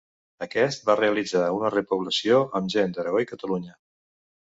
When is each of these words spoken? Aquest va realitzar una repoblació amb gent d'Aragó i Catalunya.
Aquest 0.45 0.87
va 0.87 0.95
realitzar 1.01 1.45
una 1.59 1.71
repoblació 1.75 2.43
amb 2.61 2.77
gent 2.79 2.99
d'Aragó 2.99 3.25
i 3.29 3.33
Catalunya. 3.37 3.83